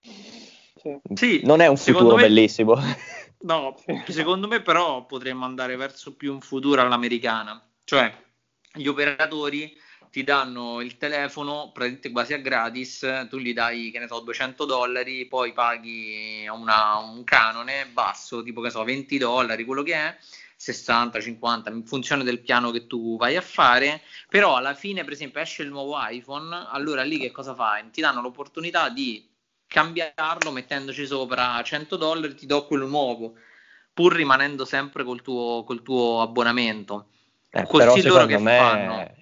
[0.00, 0.98] Sì.
[1.14, 2.76] sì non è un futuro me, bellissimo.
[3.42, 3.74] No,
[4.06, 8.12] secondo me però potremmo andare verso più un futuro all'americana, cioè
[8.72, 9.74] gli operatori
[10.10, 14.64] ti danno il telefono praticamente quasi a gratis, tu gli dai, che ne so, 200
[14.64, 20.16] dollari, poi paghi una, un canone basso, tipo che so, 20 dollari, quello che è,
[20.56, 25.12] 60, 50, in funzione del piano che tu vai a fare, però alla fine, per
[25.12, 27.88] esempio, esce il nuovo iPhone, allora lì che cosa fai?
[27.90, 29.26] Ti danno l'opportunità di
[29.66, 33.34] cambiarlo mettendoci sopra 100 dollari, ti do quello nuovo,
[33.94, 37.06] pur rimanendo sempre col tuo, col tuo abbonamento.
[37.50, 38.56] Eh, Così loro che me...
[38.56, 39.18] fanno?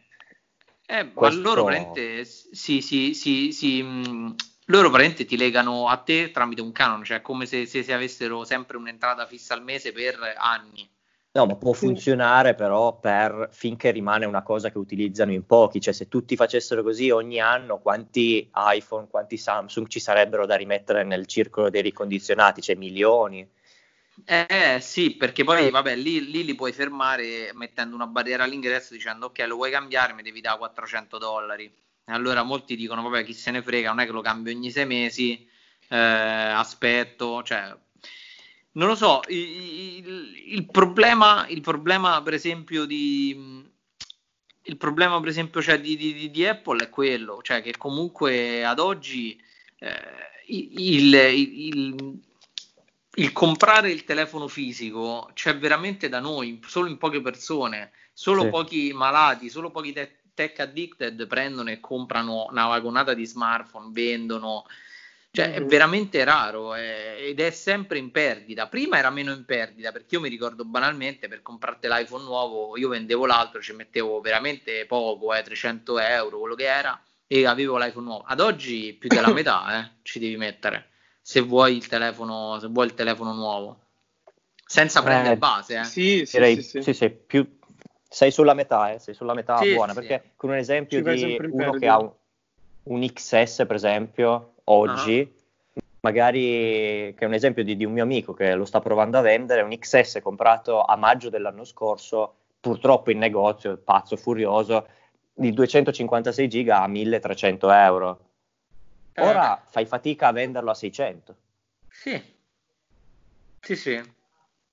[0.90, 1.42] Eh, questo...
[1.42, 4.35] loro veramente sì, sì, sì, sì mh,
[4.68, 8.44] loro veramente ti legano a te tramite un canone, cioè come se, se, se avessero
[8.44, 10.88] sempre un'entrata fissa al mese per anni.
[11.33, 15.92] No, ma può funzionare però per finché rimane una cosa che utilizzano in pochi, cioè
[15.92, 21.27] se tutti facessero così ogni anno quanti iPhone, quanti Samsung ci sarebbero da rimettere nel
[21.27, 23.46] circolo dei ricondizionati, cioè milioni.
[24.25, 29.27] Eh sì, perché poi vabbè, lì, lì, li puoi fermare mettendo una barriera all'ingresso dicendo
[29.27, 31.65] ok, lo vuoi cambiare, mi devi dare 400 dollari.
[31.65, 34.71] E allora molti dicono vabbè, chi se ne frega, non è che lo cambio ogni
[34.71, 35.49] sei mesi,
[35.89, 37.77] eh, aspetto, cioè
[38.73, 43.67] non lo so, il, il, il, problema, il problema per esempio di
[44.63, 48.79] il problema per esempio cioè, di, di, di, Apple è quello, cioè che comunque ad
[48.79, 49.41] oggi
[49.79, 49.95] eh,
[50.47, 52.21] il, il,
[53.19, 58.49] il comprare il telefono fisico c'è veramente da noi, solo in poche persone, solo sì.
[58.49, 64.65] pochi malati, solo pochi te- tech addicted prendono e comprano una vagonata di smartphone, vendono.
[65.31, 65.69] Cioè, è mm-hmm.
[65.69, 68.69] veramente raro eh, ed è sempre in perdita.
[68.69, 72.89] Prima era meno in perdita perché io mi ricordo banalmente per comprarti l'iPhone nuovo, io
[72.89, 78.07] vendevo l'altro, ci mettevo veramente poco, eh, 300 euro, quello che era, e avevo l'iPhone
[78.07, 78.25] nuovo.
[78.27, 80.91] Ad oggi più della metà eh, ci devi mettere
[81.29, 83.81] se vuoi il telefono, se vuoi il telefono nuovo.
[84.64, 85.85] Senza prendere eh, base, eh.
[85.85, 86.95] Sì, sì, Direi, sì, sì.
[86.95, 87.59] sì più,
[88.09, 91.73] sei sulla metà, eh, sei sulla metà sì, buona, perché con un esempio di uno
[91.73, 92.11] che ha un,
[92.85, 95.83] un, XS, per esempio, oggi, uh-huh.
[96.01, 96.41] magari,
[97.14, 99.61] che è un esempio di, di, un mio amico che lo sta provando a vendere,
[99.61, 104.87] un XS comprato a maggio dell'anno scorso, purtroppo in negozio, pazzo, furioso,
[105.35, 108.21] di 256 giga a 1300 euro.
[109.23, 111.37] Ora fai fatica a venderlo a 600.
[111.89, 112.37] Sì.
[113.61, 114.17] Sì, sì.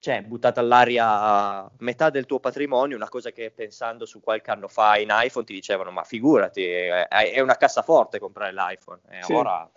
[0.06, 5.00] Cioè, buttata all'aria metà del tuo patrimonio, una cosa che pensando su qualche anno fa
[5.00, 9.00] in iPhone ti dicevano, ma figurati, è, una cassaforte comprare l'iPhone.
[9.10, 9.34] E sì.
[9.34, 9.72] ora un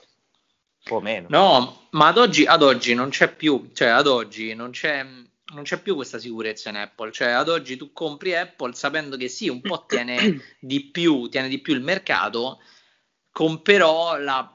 [0.85, 1.29] po' meno.
[1.31, 5.63] No, ma ad oggi, ad oggi non c'è più, cioè ad oggi non c'è, non
[5.63, 7.11] c'è più questa sicurezza in Apple.
[7.11, 11.49] Cioè, ad oggi tu compri Apple sapendo che sì, un po' tiene di più, tiene
[11.49, 12.61] di più il mercato,
[13.39, 14.53] con però la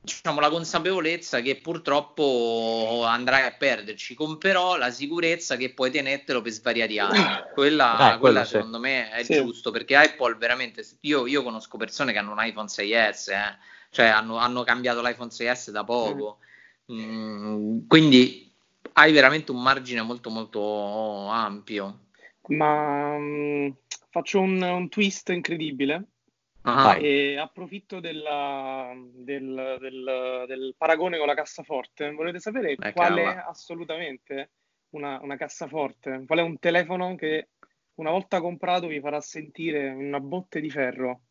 [0.00, 6.40] diciamo, la consapevolezza che purtroppo andrai a perderci, con però la sicurezza che puoi tenertelo
[6.40, 7.22] per svariati anni.
[7.52, 8.82] Quella, eh, quella secondo sì.
[8.84, 9.34] me è sì.
[9.34, 13.58] giusto perché Apple veramente, io, io, conosco persone che hanno un iPhone 6S, eh,
[13.90, 16.38] cioè hanno, hanno, cambiato l'iPhone 6S da poco,
[16.90, 17.00] mm.
[17.00, 18.50] Mm, quindi
[18.94, 22.06] hai veramente un margine molto molto ampio.
[22.46, 23.76] Ma um,
[24.08, 26.11] faccio un, un twist incredibile
[26.64, 32.12] Ah, e approfitto della, del, del, del, paragone con la cassaforte.
[32.12, 34.50] Volete sapere eh, qual è assolutamente
[34.90, 36.22] una, una, cassaforte?
[36.24, 37.48] Qual è un telefono che
[37.94, 41.22] una volta comprato vi farà sentire una botte di ferro?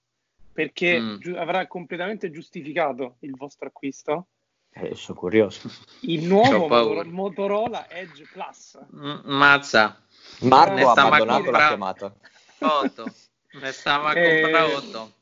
[0.52, 1.17] Perché mm.
[1.20, 4.28] gi- avrà completamente giustificato il vostro acquisto?
[4.70, 5.70] Eh, sono curioso.
[6.02, 8.78] Il nuovo Motor- Motorola Edge Plus.
[8.91, 10.04] M- mazza.
[10.41, 12.13] Marco ha abbandonato la chiamata.
[12.60, 13.06] 8.
[13.54, 15.20] Ne stava a comprare 8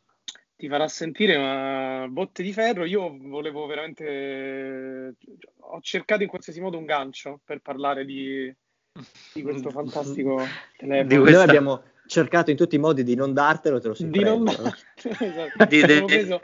[0.59, 2.83] ti farà sentire una botte di ferro.
[2.83, 5.15] Io volevo veramente.
[5.59, 8.53] Ho cercato in qualsiasi modo un gancio per parlare di,
[9.33, 10.45] di questo fantastico
[10.75, 11.23] telefono.
[11.23, 14.45] Noi abbiamo cercato in tutti i modi di non dartelo, te lo si Di non
[14.49, 15.65] esatto.
[15.65, 16.41] di, di, preso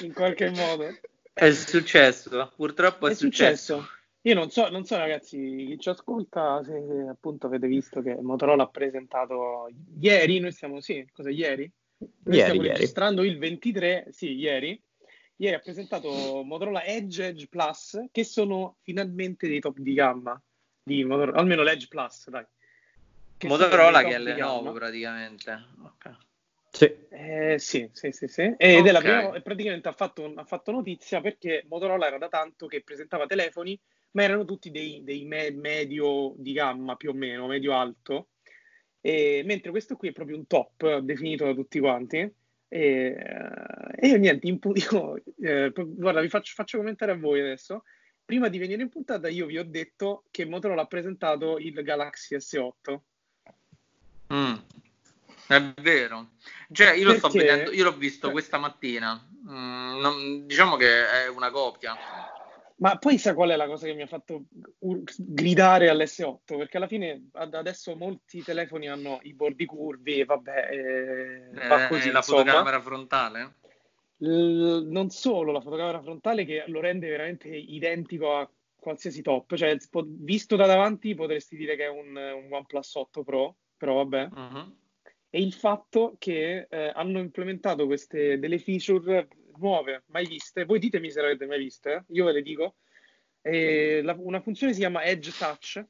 [0.00, 0.86] in qualche modo.
[1.30, 3.74] È successo, purtroppo è, è successo.
[3.74, 3.96] successo.
[4.22, 8.62] Io non so, non so, ragazzi, chi ci ascolta, se appunto avete visto che Motorola
[8.62, 9.68] ha presentato
[10.00, 11.70] ieri, noi siamo, sì, cosa ieri?
[11.98, 12.74] Noi ieri, stiamo ieri.
[12.74, 14.80] registrando il 23, sì, ieri.
[15.36, 20.40] Ieri ha presentato Motorola Edge Edge Plus, che sono finalmente dei top di gamma,
[20.82, 22.44] di Motorola, almeno l'Edge Plus, dai.
[23.36, 25.66] Che Motorola che è Lenovo praticamente.
[25.84, 26.16] Okay.
[26.70, 26.96] Sì.
[27.08, 28.42] Eh, sì, sì, sì, sì.
[28.56, 28.88] Ed okay.
[28.88, 32.82] è la prima, praticamente ha fatto, ha fatto, notizia perché Motorola era da tanto che
[32.82, 33.78] presentava telefoni,
[34.12, 38.28] ma erano tutti dei, dei me- medio di gamma più o meno, medio alto
[39.00, 42.32] e, mentre questo qui è proprio un top definito da tutti quanti.
[42.68, 43.16] E,
[43.96, 47.84] e io niente, impu- io, eh, guarda, vi faccio, faccio, commentare a voi adesso.
[48.24, 52.36] prima di venire in puntata io vi ho detto che Motorola ha presentato il Galaxy
[52.36, 53.00] S8.
[54.34, 54.54] Mm,
[55.46, 56.32] è vero.
[56.70, 59.26] Cioè, io lo sto vedendo, io l'ho visto questa mattina.
[59.48, 61.96] Mm, non, diciamo che è una copia.
[62.78, 64.44] Ma poi sa qual è la cosa che mi ha fatto
[65.16, 66.56] gridare all'S8?
[66.56, 72.10] Perché alla fine adesso molti telefoni hanno i bordi curvi e vabbè, eh, va così,
[72.10, 72.42] la insomma.
[72.42, 73.54] fotocamera frontale?
[74.18, 79.76] L- non solo la fotocamera frontale che lo rende veramente identico a qualsiasi top, cioè
[80.06, 84.28] visto da davanti potresti dire che è un, un OnePlus 8 Pro, però vabbè.
[84.32, 84.76] Uh-huh.
[85.30, 90.64] E il fatto che eh, hanno implementato queste delle feature nuove, mai viste.
[90.64, 92.76] Voi ditemi se le avete mai viste, io ve le dico.
[93.40, 95.84] E la, una funzione si chiama Edge Touch,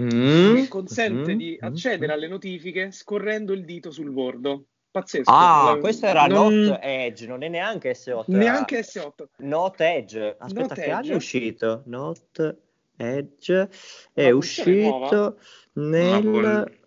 [0.00, 0.54] mm.
[0.56, 1.38] che consente mm.
[1.38, 4.66] di accedere alle notifiche scorrendo il dito sul bordo.
[4.90, 5.30] Pazzesco.
[5.30, 6.54] Ah, la, questo era non...
[6.54, 8.24] Not Edge, non è neanche S8.
[8.28, 9.24] Neanche S8.
[9.38, 10.36] Not Edge.
[10.38, 10.90] Aspetta, Not che Edge.
[10.90, 11.82] anno è uscito?
[11.84, 12.56] Not
[12.96, 13.68] Edge
[14.14, 15.38] è uscito
[15.74, 16.84] nel...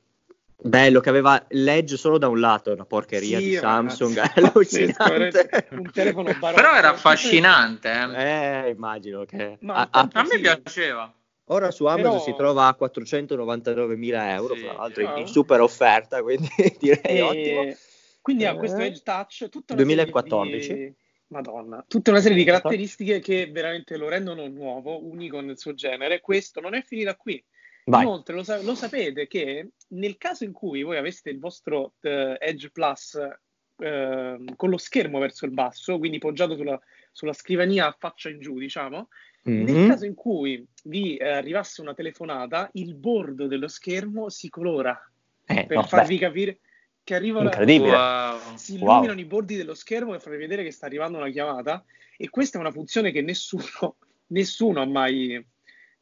[0.61, 5.67] Bello che aveva l'edge solo da un lato, una porcheria sì, di Samsung, allucinante.
[5.71, 7.89] un telefono Però era affascinante.
[7.89, 9.57] Eh, eh immagino che...
[9.65, 11.13] A, a, a, me piaceva.
[11.45, 12.23] Ora su Amazon Però...
[12.23, 17.21] si trova a 499.000 euro, sì, tra l'altro in, in super offerta, quindi direi e...
[17.21, 17.75] ottimo.
[18.21, 18.87] Quindi ha questo eh.
[18.87, 20.73] Edge Touch, tutta 2014.
[20.73, 20.93] Di...
[21.27, 26.21] Madonna, tutta una serie di caratteristiche che veramente lo rendono nuovo, unico nel suo genere.
[26.21, 27.43] Questo non è finita qui.
[27.85, 28.03] Vai.
[28.03, 32.36] Inoltre lo, sa- lo, sapete che nel caso in cui voi aveste il vostro uh,
[32.39, 36.80] Edge Plus uh, con lo schermo verso il basso, quindi poggiato sulla,
[37.12, 39.10] sulla scrivania a faccia in giù, diciamo,
[39.49, 39.63] mm-hmm.
[39.63, 44.99] nel caso in cui vi uh, arrivasse una telefonata, il bordo dello schermo si colora
[45.45, 46.21] eh, per no, farvi beh.
[46.21, 46.60] capire
[47.04, 47.91] che arriva Incredibile.
[47.91, 48.39] La...
[48.43, 48.58] Wow.
[48.58, 49.17] si illuminano wow.
[49.17, 51.84] i bordi dello schermo per farvi vedere che sta arrivando una chiamata
[52.17, 53.95] e questa è una funzione che nessuno,
[54.28, 55.43] nessuno ha mai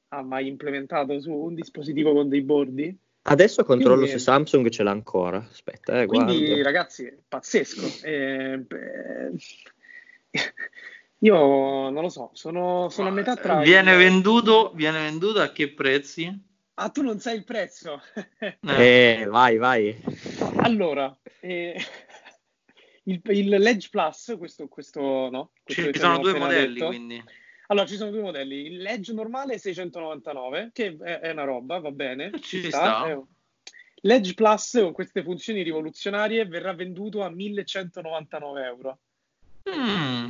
[0.09, 2.97] ha mai implementato su un dispositivo con dei bordi.
[3.29, 5.45] Adesso controllo quindi, se Samsung ce l'ha ancora.
[5.49, 6.63] Aspetta, eh, quindi guardo.
[6.63, 8.05] ragazzi, pazzesco.
[8.07, 8.65] Eh,
[11.19, 11.37] io
[11.89, 13.59] non lo so, sono, sono a metà tra.
[13.59, 16.45] Viene, venduto, viene venduto a che prezzi?
[16.75, 18.01] Ah, tu non sai il prezzo?
[18.61, 20.01] eh, vai, vai.
[20.59, 21.75] Allora, eh,
[23.03, 25.51] il, il Ledge Plus, questo, questo no?
[25.63, 27.21] Questo Ci sono due modelli, detto, quindi.
[27.67, 28.67] Allora, ci sono due modelli.
[28.67, 32.31] Il Edge normale 699, che è, è una roba, va bene.
[32.39, 33.03] Ci, ci sta.
[33.03, 33.27] sta.
[34.01, 38.99] L'Edge Plus con queste funzioni rivoluzionarie verrà venduto a 1199 euro.
[39.69, 40.27] Mm.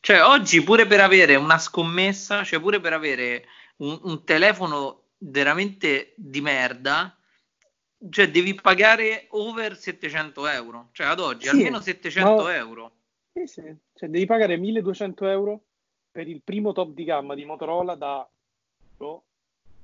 [0.00, 3.44] cioè, oggi pure per avere una scommessa, cioè pure per avere
[3.76, 7.16] un, un telefono veramente di merda,
[8.10, 10.88] cioè devi pagare over 700 euro.
[10.92, 12.56] Cioè, ad oggi sì, almeno 700 ma...
[12.56, 12.92] euro.
[13.32, 13.76] Sì, sì.
[13.94, 15.65] Cioè, devi pagare 1200 euro
[16.16, 18.26] per il primo top di gamma di Motorola da
[18.96, 19.22] oh,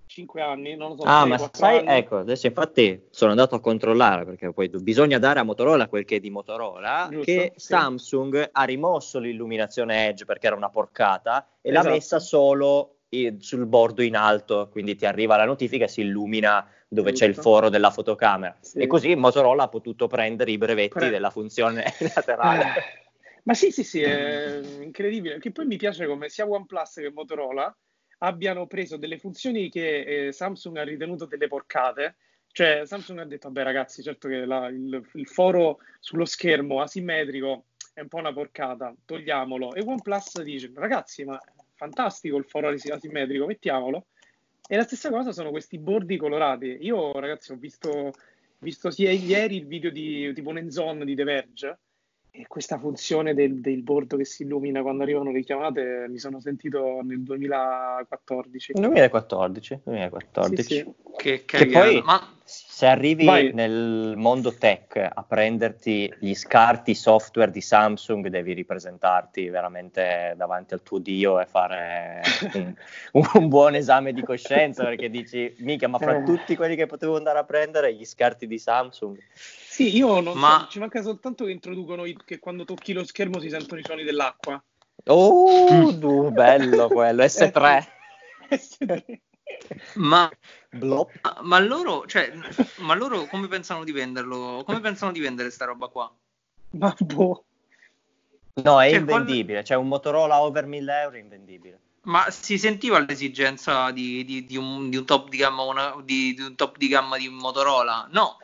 [0.06, 1.02] 5 anni, non lo so.
[1.02, 1.98] Ah, 6, ma sai, anni.
[1.98, 6.16] ecco, adesso infatti sono andato a controllare perché poi bisogna dare a Motorola quel che
[6.16, 7.66] è di Motorola, Giusto, che sì.
[7.66, 11.86] Samsung ha rimosso l'illuminazione Edge perché era una porcata e esatto.
[11.86, 12.96] l'ha messa solo
[13.38, 17.26] sul bordo in alto, quindi ti arriva la notifica e si illumina dove Giusto.
[17.26, 18.56] c'è il foro della fotocamera.
[18.58, 18.78] Sì.
[18.78, 23.01] E così Motorola ha potuto prendere i brevetti Pre- della funzione laterale.
[23.44, 25.38] Ma sì, sì, sì, è incredibile.
[25.38, 27.74] Che poi mi piace come sia OnePlus che Motorola
[28.18, 32.16] abbiano preso delle funzioni che eh, Samsung ha ritenuto delle porcate.
[32.52, 37.64] Cioè, Samsung ha detto, vabbè ragazzi, certo che la, il, il, foro sullo schermo asimmetrico
[37.94, 39.74] è un po' una porcata, togliamolo.
[39.74, 41.40] E OnePlus dice, ragazzi, ma
[41.74, 44.06] fantastico il foro asimmetrico, mettiamolo.
[44.68, 46.78] E la stessa cosa sono questi bordi colorati.
[46.82, 48.12] Io, ragazzi, ho visto,
[48.58, 51.78] visto sia ieri il video di tipo Nenzon di The Verge,
[52.34, 56.40] e questa funzione del, del bordo che si illumina quando arrivano le chiamate mi sono
[56.40, 58.72] sentito nel 2014.
[58.72, 60.62] 2014, 2014.
[60.62, 60.94] Sì, sì.
[61.14, 62.34] Che, che poi Ma...
[62.42, 63.52] se arrivi Vai.
[63.52, 70.82] nel mondo tech a prenderti gli scarti software di Samsung devi ripresentarti veramente davanti al
[70.82, 72.22] tuo dio e fare
[72.54, 72.74] un,
[73.34, 76.24] un buon esame di coscienza perché dici mica ma fra eh.
[76.24, 79.18] tutti quelli che potevo andare a prendere gli scarti di Samsung
[79.72, 80.58] sì, io non Ma...
[80.60, 83.84] so, ci manca soltanto che introducono i, che quando tocchi lo schermo si sentono i
[83.84, 84.62] suoni dell'acqua.
[85.04, 87.86] Oh, du, bello quello, S3.
[88.50, 89.20] S3.
[89.94, 90.30] Ma,
[91.42, 92.32] ma, loro, cioè,
[92.78, 94.62] ma loro come pensano di venderlo?
[94.64, 96.12] Come pensano di vendere sta roba qua?
[96.70, 97.44] Ma boh.
[98.54, 99.64] No, è cioè, invendibile, qual...
[99.64, 101.80] cioè un Motorola over 1000 euro è invendibile.
[102.02, 106.36] Ma si sentiva l'esigenza di, di, di, un, di un, top di gamma una, di,
[106.38, 108.08] un top di gamma di Motorola?
[108.10, 108.38] No,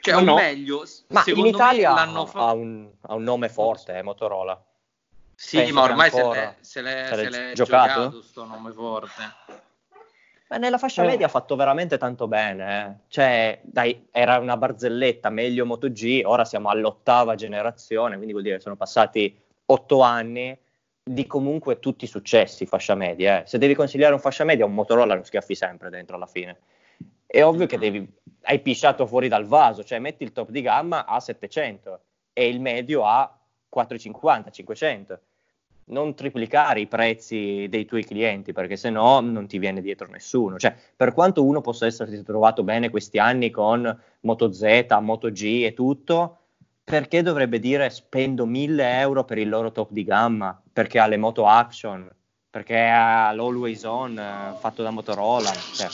[0.00, 0.34] cioè, o no.
[0.34, 2.48] meglio, ma in Italia ha, fa...
[2.48, 4.62] ha, un, ha, un, nome forte, eh, Motorola.
[5.34, 8.00] Sì, ma ormai se l'è, se l'è, se l'è giocato?
[8.00, 9.22] giocato sto nome forte.
[10.48, 12.86] Ma nella fascia media ha fatto veramente tanto bene.
[12.86, 13.04] Eh.
[13.08, 18.62] Cioè, dai, era una barzelletta, meglio MotoG, ora siamo all'ottava generazione, quindi vuol dire che
[18.62, 20.58] sono passati otto anni
[21.02, 23.42] di comunque tutti i successi fascia media.
[23.42, 23.46] Eh.
[23.46, 26.58] Se devi consigliare un fascia media, un Motorola lo schiaffi sempre dentro alla fine.
[27.30, 28.10] È ovvio che devi,
[28.44, 32.00] hai pisciato fuori dal vaso, cioè metti il top di gamma a 700
[32.32, 33.38] e il medio a
[33.68, 35.20] 450, 500
[35.88, 40.58] non triplicare i prezzi dei tuoi clienti perché se no non ti viene dietro nessuno.
[40.58, 45.62] Cioè, per quanto uno possa essersi trovato bene questi anni con Moto Z, Moto G
[45.64, 46.38] e tutto,
[46.84, 50.60] perché dovrebbe dire spendo 1000 euro per il loro top di gamma?
[50.72, 52.08] Perché ha le moto action,
[52.48, 55.50] perché ha l'always on eh, fatto da Motorola.
[55.52, 55.88] Cioè,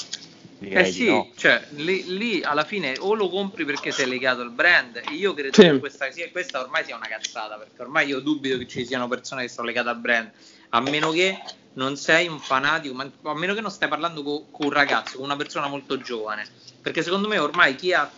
[0.68, 1.30] eh sì, no.
[1.36, 5.00] cioè lì, lì, alla fine o lo compri perché sei legato al brand.
[5.10, 5.62] Io credo sì.
[5.62, 9.42] che questa, questa, ormai sia una cazzata perché ormai io dubito che ci siano persone
[9.42, 10.30] che sono legate al brand,
[10.70, 11.38] a meno che
[11.74, 15.16] non sei un fanatico, ma a meno che non stai parlando con, con un ragazzo,
[15.16, 16.46] con una persona molto giovane.
[16.80, 18.10] Perché secondo me ormai chi ha,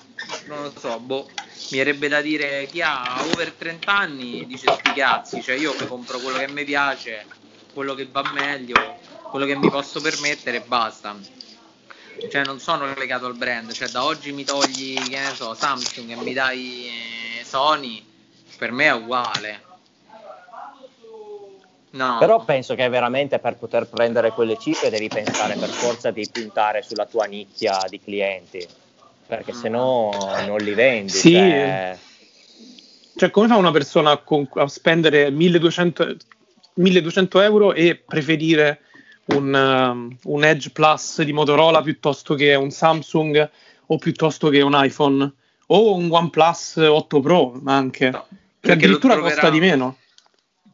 [0.47, 1.29] non lo so, boh,
[1.71, 5.87] mi verrebbe da dire chi ha over 30 anni dice sti cazzi, cioè io mi
[5.87, 7.27] compro quello che mi piace,
[7.73, 8.99] quello che va meglio,
[9.31, 11.17] quello che mi posso permettere e basta
[12.31, 16.11] cioè non sono legato al brand, cioè da oggi mi togli, che ne so, Samsung
[16.11, 18.05] e mi dai eh, Sony,
[18.57, 19.65] per me è uguale.
[21.91, 22.19] No.
[22.19, 26.83] Però penso che veramente per poter prendere quelle cifre devi pensare per forza di puntare
[26.83, 28.67] sulla tua nicchia di clienti,
[29.27, 29.59] perché mm.
[29.59, 30.11] se no
[30.47, 31.13] non li vendi.
[31.13, 31.33] Sì.
[31.33, 31.99] Cioè...
[33.17, 36.17] cioè come fa una persona a, con- a spendere 1200,
[36.75, 38.81] 1200 euro e preferire
[39.27, 43.51] un, um, un, Edge Plus di Motorola piuttosto che un Samsung
[43.87, 45.33] o piuttosto che un iPhone
[45.67, 48.27] o un OnePlus 8 Pro anche no,
[48.61, 49.97] che addirittura troverà, costa di meno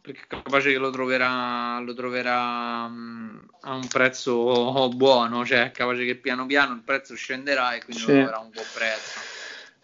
[0.01, 5.71] perché è capace che lo troverà, lo troverà um, a un prezzo buono cioè è
[5.71, 8.09] capace che piano piano il prezzo scenderà e quindi sì.
[8.09, 9.32] lo troverà un buon prezzo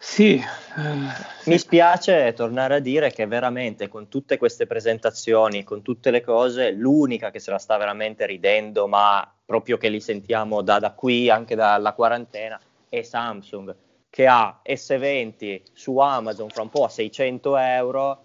[0.01, 0.35] sì.
[0.35, 6.21] Eh, Mi spiace tornare a dire che veramente con tutte queste presentazioni, con tutte le
[6.21, 10.91] cose, l'unica che se la sta veramente ridendo, ma proprio che li sentiamo da, da
[10.93, 13.75] qui, anche dalla quarantena, è Samsung,
[14.09, 18.23] che ha S20 su Amazon fra un po' a 600 euro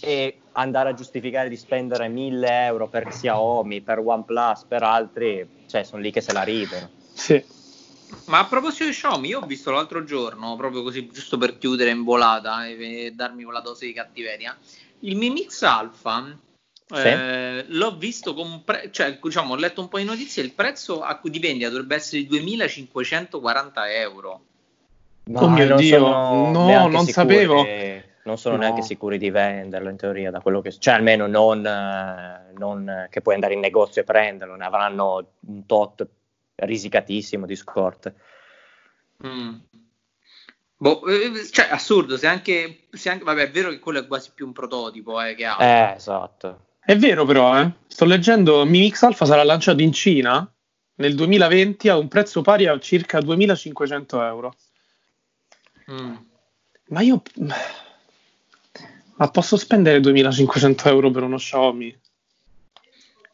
[0.00, 5.82] e andare a giustificare di spendere 1000 euro per Xiaomi, per OnePlus, per altri, cioè
[5.82, 6.88] sono lì che se la ridono.
[7.12, 7.44] Sì.
[8.26, 11.90] Ma a proposito di Xiaomi, io ho visto l'altro giorno, proprio così, giusto per chiudere
[11.90, 14.56] in volata e, e darmi quella dose di cattiveria,
[15.00, 16.36] il Mi Mix Alpha
[16.86, 17.08] sì.
[17.08, 20.42] Eh, l'ho visto con pre- cioè, diciamo, ho letto un po' di notizie.
[20.42, 24.40] Il prezzo a cui di vendita dovrebbe essere di 2540 euro.
[25.26, 27.64] Ma oh mio Dio, no, non sapevo.
[28.24, 28.62] Non sono no.
[28.62, 31.60] neanche sicuri di venderlo in teoria, da quello che cioè almeno non,
[32.56, 36.06] non che puoi andare in negozio e prenderlo, ne avranno un tot
[36.56, 38.14] risicatissimo di scorte.
[39.26, 39.54] Mm.
[40.76, 44.30] Boh, eh, cioè, assurdo, se anche, se anche, vabbè, è vero che quello è quasi
[44.34, 45.64] più un prototipo eh, che altro.
[45.64, 46.66] Eh, esatto.
[46.80, 47.70] È vero però, eh.
[47.86, 50.46] sto leggendo, Mi Mix Alpha sarà lanciato in Cina
[50.96, 54.54] nel 2020 a un prezzo pari a circa 2500 euro.
[55.90, 56.14] Mm.
[56.88, 57.22] Ma io...
[59.16, 62.00] Ma posso spendere 2500 euro per uno Xiaomi?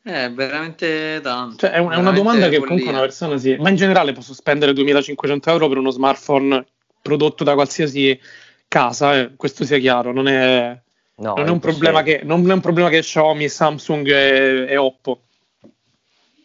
[0.03, 1.57] È veramente tanto.
[1.59, 3.57] Cioè, è, un, è una domanda che comunque una persona si.
[3.57, 6.65] Ma in generale posso spendere 2500 euro per uno smartphone
[7.03, 8.19] prodotto da qualsiasi
[8.67, 10.79] casa, eh, questo sia chiaro, non è,
[11.17, 14.77] no, non, è un problema che, non è un problema che Xiaomi, Samsung e, e
[14.77, 15.23] Oppo.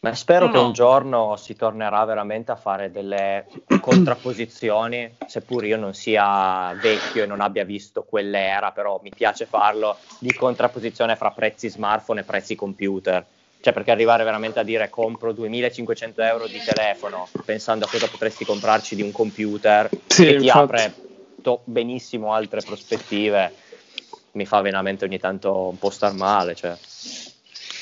[0.02, 0.52] Ma spero no.
[0.52, 3.46] che un giorno si tornerà veramente a fare delle
[3.80, 9.98] contrapposizioni, seppur io non sia vecchio e non abbia visto quell'era, però mi piace farlo,
[10.20, 13.26] di contrapposizione fra prezzi smartphone e prezzi computer
[13.66, 18.46] cioè perché arrivare veramente a dire compro 2500 euro di telefono pensando a cosa potresti
[18.46, 20.60] comprarci di un computer sì, che ti infatti.
[20.60, 20.94] apre
[21.42, 23.52] to- benissimo altre prospettive
[24.34, 26.78] mi fa veramente ogni tanto un po' star male cioè.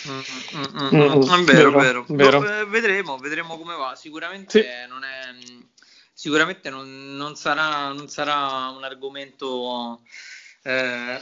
[0.08, 0.20] Mm,
[0.56, 1.44] mm, mm, mm, mm.
[1.44, 2.40] vero, vero, vero.
[2.40, 3.94] No, eh, vedremo, vedremo come va.
[3.96, 4.88] Sicuramente sì.
[4.88, 5.36] non è
[6.14, 10.00] sicuramente non, non, sarà, non sarà un argomento
[10.62, 11.22] eh,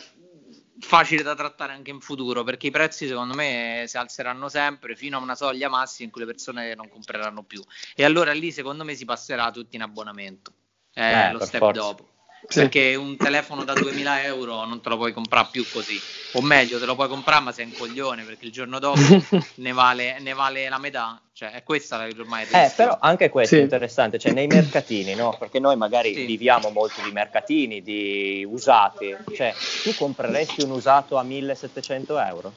[0.82, 5.18] facile da trattare anche in futuro perché i prezzi secondo me si alzeranno sempre fino
[5.18, 7.64] a una soglia massima in cui le persone non compreranno più.
[7.96, 10.54] E allora lì secondo me si passerà tutti in abbonamento.
[10.94, 11.82] È eh, lo step forza.
[11.82, 12.11] dopo
[12.48, 12.60] sì.
[12.60, 16.00] perché un telefono da 2000 euro non te lo puoi comprare più così
[16.34, 19.00] o meglio te lo puoi comprare ma sei un coglione perché il giorno dopo
[19.56, 23.56] ne, vale, ne, vale, la metà cioè è questa la ormai eh, però anche questo
[23.56, 23.62] sì.
[23.62, 25.36] è interessante cioè nei mercatini no?
[25.38, 26.26] perché noi magari sì.
[26.26, 32.54] viviamo molto di mercatini di usati cioè tu compreresti un usato a 1700 euro?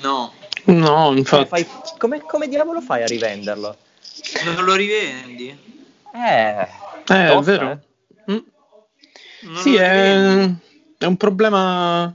[0.00, 0.32] No.
[0.64, 1.48] No, infatti.
[1.48, 1.66] Fai,
[1.98, 3.76] come, come diavolo fai a rivenderlo?
[4.44, 5.48] Non lo rivendi?
[6.14, 7.70] Eh, Eh, tosta, è vero.
[7.70, 7.78] eh.
[9.46, 9.52] Mm.
[9.52, 10.50] Non Sì, è,
[10.98, 12.14] è un problema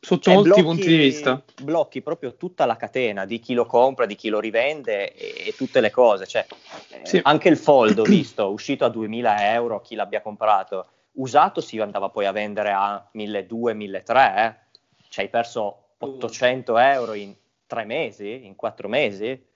[0.00, 1.42] sotto Cioè, molti blocchi- punti di vista.
[1.62, 5.54] Blocchi proprio tutta la catena di chi lo compra, di chi lo rivende e, e
[5.54, 6.26] tutte le cose.
[6.26, 6.46] Cioè,
[6.90, 7.20] eh, Sì.
[7.22, 10.86] Anche il Fold, ho visto, uscito a 2000 euro, chi l'abbia comprato.
[11.12, 14.54] Usato si andava poi a vendere a 1200, 1300, eh.
[15.08, 17.34] Cioè, hai perso 800 euro in
[17.66, 19.50] tre mesi, in quattro mesi.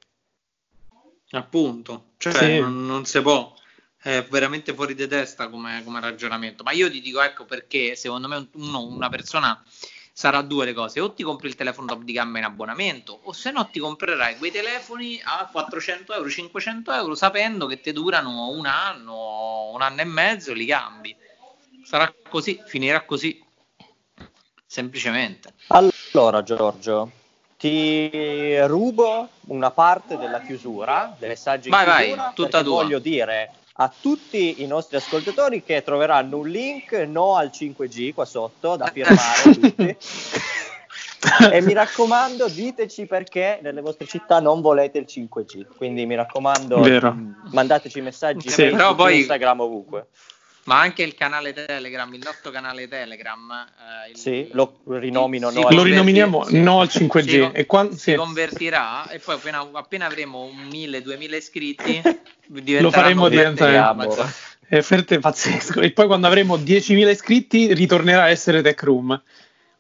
[1.31, 2.59] Appunto, cioè Sì.
[2.61, 3.53] non, non si può,
[4.07, 6.63] è veramente fuori di testa come, come ragionamento.
[6.63, 9.61] Ma io ti dico, ecco perché secondo me un- uno- una persona
[10.13, 13.33] sarà due le cose: o ti compri il telefono top di gamma in abbonamento, o
[13.33, 18.51] se no ti comprerai quei telefoni a 400 euro, 500 euro, sapendo che ti durano
[18.51, 21.17] un anno, un anno e mezzo, li cambi.
[21.83, 23.45] Sarà così, finirà così,
[24.65, 25.53] semplicemente.
[25.69, 27.11] Allora, Giorgio,
[27.57, 32.83] ti rubo una parte della chiusura, dei messaggi in Vai, vai, chiusura, tutta perché tua.
[32.83, 38.25] voglio dire a tutti i nostri ascoltatori che troveranno un link no al 5G qua
[38.25, 39.97] sotto da firmare tutti.
[41.53, 45.67] e mi raccomando, diteci perché nelle vostre città non volete il 5G.
[45.77, 47.15] Quindi mi raccomando, Vero.
[47.51, 48.55] mandateci messaggi Sì.
[48.55, 50.07] Facebook, Però poi- Instagram ovunque.
[50.67, 53.51] Ma anche il canale Telegram, il nostro canale Telegram.
[54.07, 56.61] eh, il- Sì, lo rinomino si no Lo rinominiamo sì.
[56.61, 57.41] no al Si 5G.
[57.41, 58.15] con- e quan- si sì.
[58.15, 62.01] convertirà e poi appena, appena avremo un 1000-2000 iscritti
[62.81, 64.33] Lo faremo diventare- diventare
[64.69, 65.81] È ferte pazzesco.
[65.81, 69.21] E poi quando avremo 10.000 iscritti ritornerà a essere Tech Room.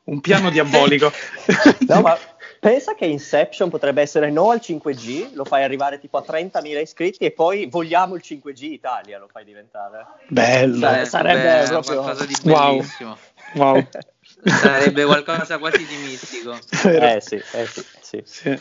[0.05, 1.13] Un piano diabolico.
[1.89, 2.17] No, ma
[2.61, 7.25] pensa che Inception potrebbe essere no al 5G, lo fai arrivare tipo a 30.000 iscritti
[7.25, 10.07] e poi vogliamo il 5G Italia, lo fai diventare.
[10.29, 10.89] Bello.
[10.91, 12.77] Beh, sarebbe proprio- qualcosa di Wow.
[12.77, 13.17] bellissimo.
[13.55, 13.87] Wow.
[14.45, 16.59] Sarebbe qualcosa quasi di mistico.
[16.85, 18.23] Eh sì, eh sì, sì.
[18.25, 18.59] Sì.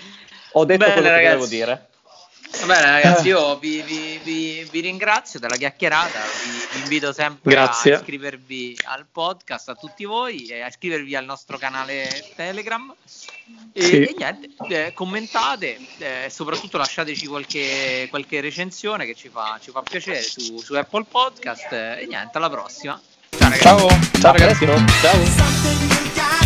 [0.54, 1.34] Ho detto Bene, quello che ragazzi.
[1.36, 1.88] devo dire.
[2.62, 6.20] Va bene, ragazzi, io vi, vi- vi- vi ringrazio della chiacchierata.
[6.44, 7.94] Vi, vi invito sempre Grazie.
[7.94, 12.94] a iscrivervi al podcast a tutti voi e a iscrivervi al nostro canale Telegram.
[13.74, 13.96] E, Sì.
[14.04, 19.82] e niente, eh, commentate e soprattutto lasciateci qualche, qualche recensione che ci fa, ci fa
[19.82, 21.72] piacere su, su Apple Podcast.
[21.72, 23.00] E niente, alla prossima.
[23.38, 23.64] Ciao ragazzi.
[23.64, 23.88] Ciao.
[24.22, 24.66] Ciao ragazzi.
[25.02, 26.45] Ciao.